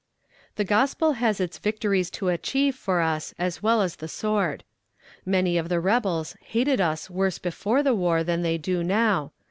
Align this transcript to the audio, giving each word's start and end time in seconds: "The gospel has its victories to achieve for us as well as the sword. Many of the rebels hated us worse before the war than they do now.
"The 0.55 0.63
gospel 0.63 1.11
has 1.21 1.39
its 1.39 1.59
victories 1.59 2.09
to 2.17 2.29
achieve 2.29 2.73
for 2.75 3.01
us 3.01 3.35
as 3.37 3.61
well 3.61 3.83
as 3.83 3.97
the 3.97 4.07
sword. 4.07 4.63
Many 5.27 5.59
of 5.59 5.69
the 5.69 5.79
rebels 5.79 6.35
hated 6.41 6.81
us 6.81 7.07
worse 7.11 7.37
before 7.37 7.83
the 7.83 7.93
war 7.93 8.23
than 8.23 8.41
they 8.41 8.57
do 8.57 8.83
now. 8.83 9.31